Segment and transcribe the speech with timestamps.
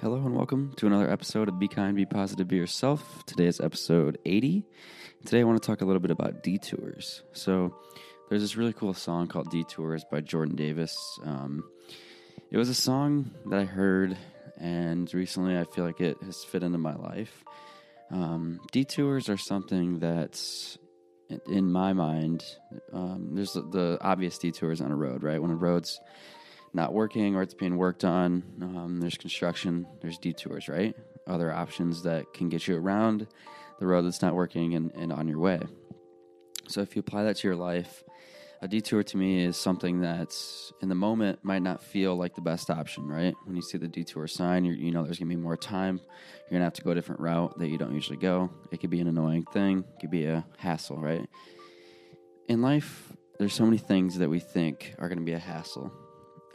[0.00, 3.24] Hello and welcome to another episode of Be Kind, Be Positive, Be Yourself.
[3.26, 4.64] Today is episode 80.
[5.24, 7.24] Today I want to talk a little bit about detours.
[7.32, 7.74] So,
[8.28, 10.96] there's this really cool song called Detours by Jordan Davis.
[11.24, 11.64] Um,
[12.48, 14.16] it was a song that I heard,
[14.56, 17.42] and recently I feel like it has fit into my life.
[18.12, 20.78] Um, detours are something that's,
[21.48, 22.44] in my mind,
[22.92, 25.42] um, there's the, obvious detours on a road, right?
[25.42, 25.98] When a road's
[26.72, 28.42] not working or it's being worked on.
[28.60, 30.94] Um, there's construction, there's detours, right?
[31.26, 33.26] Other options that can get you around
[33.78, 35.60] the road that's not working and, and on your way.
[36.68, 38.04] So if you apply that to your life,
[38.60, 42.40] a detour to me is something that's in the moment might not feel like the
[42.40, 43.34] best option, right?
[43.44, 46.00] When you see the detour sign, you know there's gonna be more time.
[46.42, 48.50] You're gonna have to go a different route that you don't usually go.
[48.72, 51.24] It could be an annoying thing, it could be a hassle, right?
[52.48, 55.92] In life, there's so many things that we think are gonna be a hassle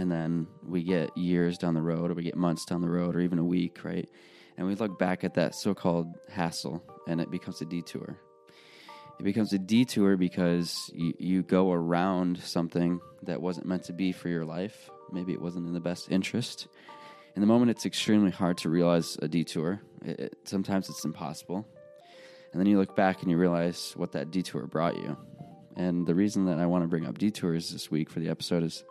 [0.00, 3.14] and then we get years down the road or we get months down the road
[3.14, 4.08] or even a week right?
[4.56, 8.18] And we look back at that so-called hassle and it becomes a detour.
[9.18, 14.10] It becomes a detour because you, you go around something that wasn't meant to be
[14.12, 14.88] for your life.
[15.12, 16.68] Maybe it wasn't in the best interest.
[17.36, 19.82] In the moment it's extremely hard to realize a detour.
[20.02, 21.66] It, it, sometimes it's impossible.
[22.52, 25.18] And then you look back and you realize what that detour brought you.
[25.76, 28.62] And the reason that i want to bring up detours this week for the episode
[28.62, 28.82] is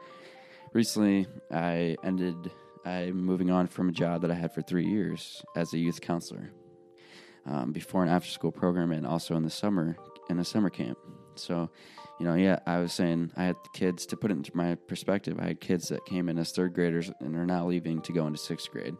[0.73, 2.51] recently I ended,
[2.85, 6.01] I'm moving on from a job that I had for three years as a youth
[6.01, 6.51] counselor
[7.45, 9.97] um, before and after school program and also in the summer,
[10.29, 10.97] in a summer camp.
[11.35, 11.69] So,
[12.19, 15.37] you know, yeah, I was saying I had kids to put it into my perspective.
[15.39, 18.27] I had kids that came in as third graders and are now leaving to go
[18.27, 18.95] into sixth grade.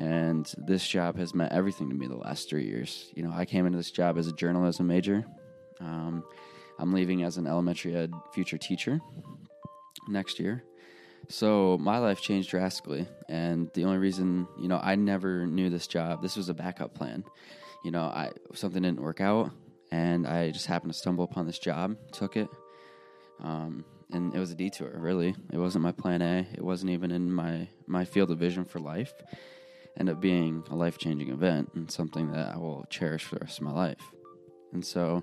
[0.00, 3.12] And this job has meant everything to me the last three years.
[3.14, 5.24] You know, I came into this job as a journalism major.
[5.80, 6.24] Um,
[6.78, 9.00] I'm leaving as an elementary ed future teacher
[10.08, 10.64] next year.
[11.28, 15.86] So my life changed drastically, and the only reason, you know, I never knew this
[15.86, 16.22] job.
[16.22, 17.24] This was a backup plan.
[17.84, 19.50] You know, I something didn't work out,
[19.90, 22.48] and I just happened to stumble upon this job, took it,
[23.42, 24.92] um, and it was a detour.
[24.94, 26.46] Really, it wasn't my plan A.
[26.52, 29.12] It wasn't even in my my field of vision for life.
[29.98, 33.44] Ended up being a life changing event and something that I will cherish for the
[33.44, 34.10] rest of my life.
[34.72, 35.22] And so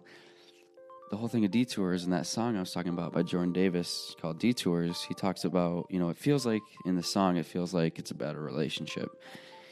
[1.12, 4.16] the whole thing of detours and that song I was talking about by Jordan Davis
[4.22, 7.74] called Detours, he talks about, you know, it feels like in the song, it feels
[7.74, 9.10] like it's about a relationship.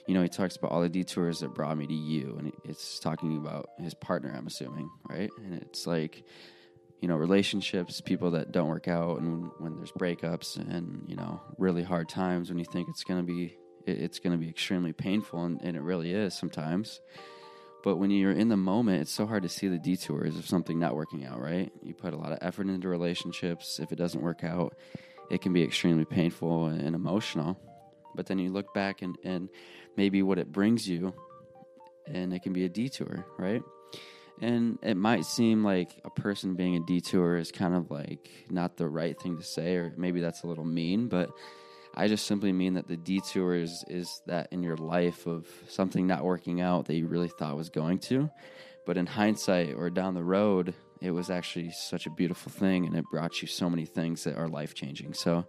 [0.06, 3.00] You know, he talks about all the detours that brought me to you, and it's
[3.00, 5.30] talking about his partner, I'm assuming, right?
[5.38, 6.24] And it's like,
[7.00, 11.40] you know, relationships, people that don't work out, and when there's breakups and, you know,
[11.58, 14.92] really hard times when you think it's going to be, it's going to be extremely
[14.92, 17.00] painful, and, and it really is sometimes
[17.84, 20.78] but when you're in the moment, it's so hard to see the detours of something
[20.78, 21.72] not working out, right?
[21.82, 23.80] You put a lot of effort into relationships.
[23.80, 24.76] If it doesn't work out,
[25.30, 27.58] it can be extremely painful and emotional.
[28.16, 29.50] But then you look back and, and
[29.96, 31.14] maybe what it brings you,
[32.06, 33.62] and it can be a detour, right?
[34.42, 38.78] And it might seem like a person being a detour is kind of like not
[38.78, 41.30] the right thing to say, or maybe that's a little mean, but
[41.96, 46.08] I just simply mean that the detour is, is that in your life of something
[46.08, 48.30] not working out that you really thought was going to.
[48.86, 52.96] But in hindsight or down the road, it was actually such a beautiful thing and
[52.96, 55.14] it brought you so many things that are life changing.
[55.14, 55.46] So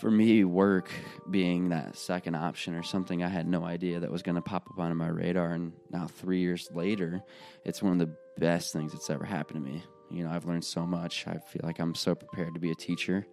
[0.00, 0.90] for me, work
[1.30, 4.66] being that second option or something I had no idea that was going to pop
[4.70, 5.52] up onto my radar.
[5.52, 7.22] And now, three years later,
[7.66, 9.84] it's one of the best things that's ever happened to me.
[10.10, 11.26] You know, I've learned so much.
[11.26, 13.26] I feel like I'm so prepared to be a teacher.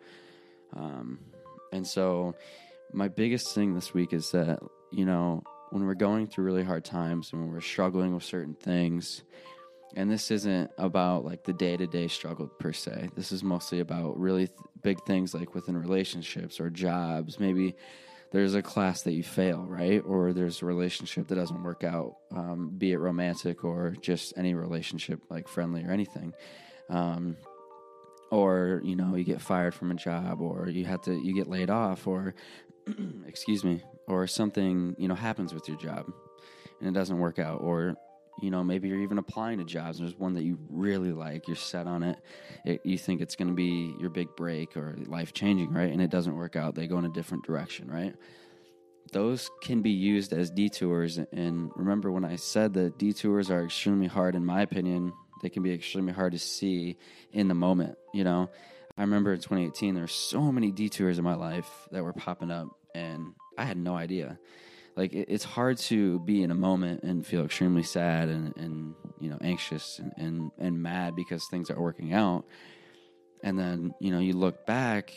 [0.75, 1.19] Um,
[1.71, 2.35] and so,
[2.93, 4.59] my biggest thing this week is that,
[4.91, 8.55] you know, when we're going through really hard times and when we're struggling with certain
[8.55, 9.23] things,
[9.95, 13.09] and this isn't about like the day to day struggle per se.
[13.15, 17.39] This is mostly about really th- big things like within relationships or jobs.
[17.39, 17.75] Maybe
[18.31, 20.01] there's a class that you fail, right?
[20.05, 24.53] Or there's a relationship that doesn't work out, um, be it romantic or just any
[24.53, 26.33] relationship, like friendly or anything.
[26.89, 27.37] Um,
[28.31, 31.47] or you know you get fired from a job or you have to you get
[31.47, 32.33] laid off or
[33.25, 36.05] excuse me or something you know happens with your job
[36.79, 37.95] and it doesn't work out or
[38.41, 39.99] you know maybe you're even applying to jobs.
[39.99, 42.19] And there's one that you really like you're set on it,
[42.65, 45.91] it you think it's going to be your big break or life changing right?
[45.91, 46.75] And it doesn't work out.
[46.75, 48.15] They go in a different direction right?
[49.13, 54.07] Those can be used as detours and remember when i said that detours are extremely
[54.07, 56.97] hard in my opinion they can be extremely hard to see
[57.31, 58.49] in the moment, you know.
[58.97, 62.49] I remember in 2018 there were so many detours in my life that were popping
[62.49, 64.39] up and I had no idea.
[64.95, 68.95] Like it, it's hard to be in a moment and feel extremely sad and, and
[69.19, 72.45] you know anxious and, and, and mad because things aren't working out.
[73.43, 75.13] And then, you know, you look back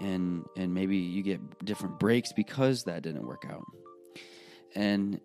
[0.00, 3.64] and and maybe you get different breaks because that didn't work out.
[4.74, 5.20] and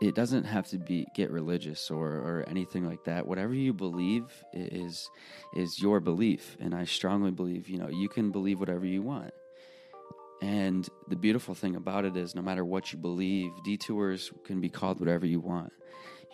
[0.00, 3.26] it doesn't have to be get religious or, or anything like that.
[3.26, 5.10] Whatever you believe is
[5.54, 9.32] is your belief, and I strongly believe you know you can believe whatever you want.
[10.40, 14.68] And the beautiful thing about it is, no matter what you believe, detours can be
[14.68, 15.72] called whatever you want.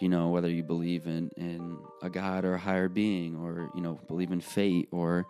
[0.00, 3.81] You know, whether you believe in, in a God or a higher being, or, you
[3.81, 5.25] know, believe in fate, or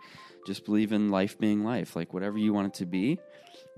[0.45, 3.19] just believe in life being life, like whatever you want it to be,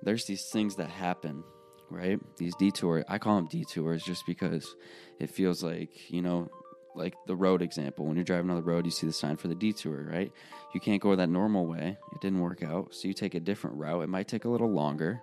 [0.01, 1.43] there's these things that happen,
[1.89, 2.19] right?
[2.37, 4.75] These detours, I call them detours just because
[5.19, 6.49] it feels like, you know,
[6.95, 8.05] like the road example.
[8.05, 10.31] When you're driving on the road, you see the sign for the detour, right?
[10.73, 11.97] You can't go that normal way.
[12.13, 12.93] It didn't work out.
[12.93, 14.03] So you take a different route.
[14.03, 15.21] It might take a little longer,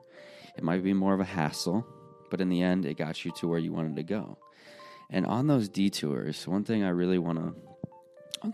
[0.56, 1.84] it might be more of a hassle,
[2.31, 4.38] but in the end, it got you to where you wanted to go.
[5.11, 7.55] And on those detours, one thing I really want to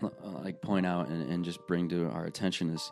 [0.03, 0.09] uh,
[0.43, 2.91] like point out and, and just bring to our attention is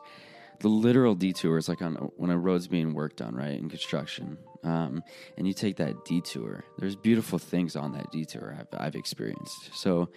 [0.60, 5.04] the literal detours, like on when a road's being worked on, right, in construction, um,
[5.38, 6.64] and you take that detour.
[6.78, 9.72] There's beautiful things on that detour I've, I've experienced.
[9.74, 10.10] So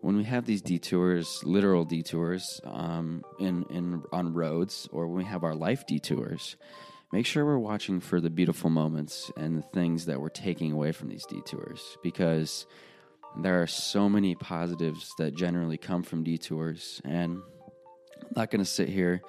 [0.00, 5.24] when we have these detours, literal detours, um, in in on roads, or when we
[5.24, 6.56] have our life detours,
[7.12, 10.92] make sure we're watching for the beautiful moments and the things that we're taking away
[10.92, 12.66] from these detours, because
[13.42, 17.42] there are so many positives that generally come from detours, and
[18.22, 19.22] I'm not going to sit here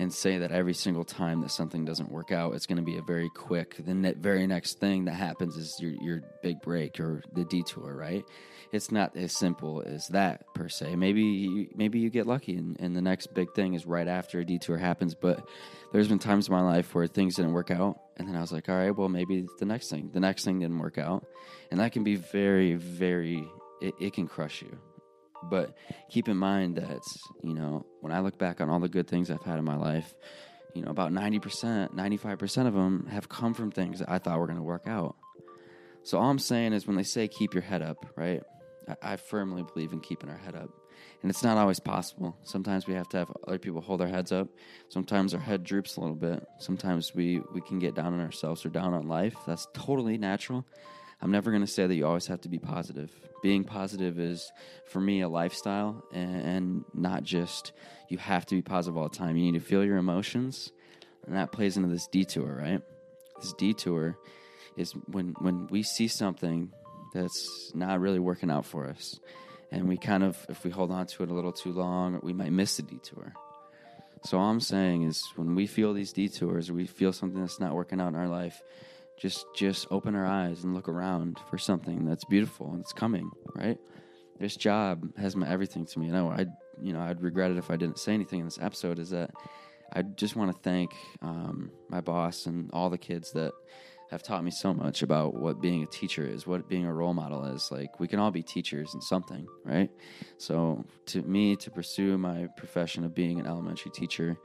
[0.00, 2.96] and say that every single time that something doesn't work out, it's going to be
[2.96, 3.76] a very quick.
[3.84, 7.94] The ne- very next thing that happens is your your big break or the detour,
[7.94, 8.24] right?
[8.72, 10.96] It's not as simple as that per se.
[10.96, 14.40] Maybe you, maybe you get lucky and, and the next big thing is right after
[14.40, 15.14] a detour happens.
[15.14, 15.46] But
[15.92, 18.52] there's been times in my life where things didn't work out, and then I was
[18.52, 21.26] like, all right, well maybe the next thing, the next thing didn't work out,
[21.70, 23.46] and that can be very very.
[23.82, 24.78] It, it can crush you
[25.44, 25.74] but
[26.08, 27.02] keep in mind that,
[27.42, 29.76] you know, when I look back on all the good things I've had in my
[29.76, 30.14] life,
[30.74, 34.46] you know, about 90%, 95% of them have come from things that I thought were
[34.46, 35.16] going to work out.
[36.02, 38.42] So all I'm saying is when they say keep your head up, right?
[38.88, 40.70] I, I, firmly believe in keeping our head up.
[41.22, 42.36] And it's not always possible.
[42.44, 44.48] Sometimes we have to have other people hold our heads up.
[44.88, 46.42] Sometimes our head droops a little bit.
[46.58, 49.36] Sometimes we, we can get down on ourselves or down on life.
[49.46, 50.64] That's totally natural.
[51.22, 53.10] I'm never going to say that you always have to be positive.
[53.42, 54.50] Being positive is,
[54.86, 57.72] for me, a lifestyle and, not just
[58.08, 59.36] you have to be positive all the time.
[59.36, 60.72] You need to feel your emotions,
[61.26, 62.82] and that plays into this detour, right?
[63.40, 64.18] This detour
[64.76, 66.72] is when when we see something
[67.14, 69.18] that's not really working out for us,
[69.70, 72.32] and we kind of, if we hold on to it a little too long, we
[72.32, 73.32] might miss the detour.
[74.24, 77.74] So all I'm saying is, when we feel these detours, we feel something that's not
[77.74, 78.60] working out in our life
[79.20, 83.30] just just open our eyes and look around for something that's beautiful and it's coming
[83.54, 83.78] right?
[84.38, 86.08] This job has meant everything to me.
[86.08, 86.46] I know i
[86.82, 89.30] you know i'd regret it if i didn't say anything in this episode is that
[89.92, 93.52] i just want to thank um, my boss and all the kids that
[94.10, 97.14] have taught me so much about what being a teacher is what being a role
[97.14, 97.70] model is.
[97.70, 99.90] Like we can all be teachers in something right?
[100.36, 104.36] So to me to pursue my profession of being an elementary teacher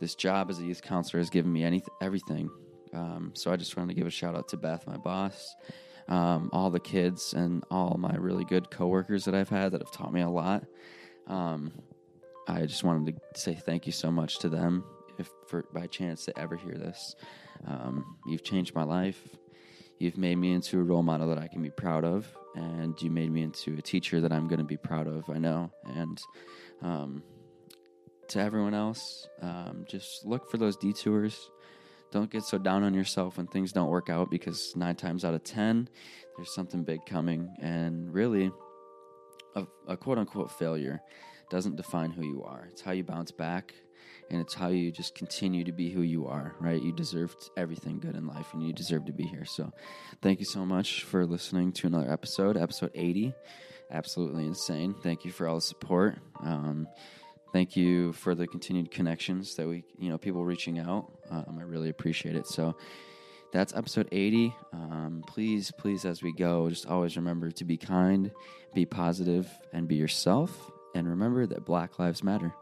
[0.00, 2.48] this job as a youth counselor has given me anything everything
[2.92, 5.54] um, so I just wanted to give a shout out to Beth, my boss,
[6.08, 9.92] um, all the kids, and all my really good coworkers that I've had that have
[9.92, 10.64] taught me a lot.
[11.26, 11.72] Um,
[12.48, 14.84] I just wanted to say thank you so much to them.
[15.18, 17.14] If for by chance they ever hear this,
[17.66, 19.20] um, you've changed my life.
[19.98, 23.10] You've made me into a role model that I can be proud of, and you
[23.10, 25.28] made me into a teacher that I'm going to be proud of.
[25.28, 26.18] I know, and
[26.82, 27.22] um,
[28.28, 31.50] to everyone else, um, just look for those detours
[32.12, 35.34] don't get so down on yourself when things don't work out because nine times out
[35.34, 35.88] of ten,
[36.36, 37.54] there's something big coming.
[37.60, 38.50] And really,
[39.54, 41.00] a, a quote unquote failure
[41.50, 42.68] doesn't define who you are.
[42.70, 43.74] It's how you bounce back
[44.30, 46.80] and it's how you just continue to be who you are, right?
[46.80, 49.44] You deserve everything good in life and you deserve to be here.
[49.44, 49.72] So,
[50.22, 53.34] thank you so much for listening to another episode, episode 80.
[53.90, 54.94] Absolutely insane.
[55.02, 56.18] Thank you for all the support.
[56.44, 56.86] Um,
[57.52, 61.10] thank you for the continued connections that we, you know, people reaching out.
[61.30, 62.46] Um, I really appreciate it.
[62.46, 62.76] So
[63.52, 64.54] that's episode 80.
[64.72, 68.30] Um, please, please, as we go, just always remember to be kind,
[68.74, 70.70] be positive, and be yourself.
[70.94, 72.52] And remember that Black Lives Matter.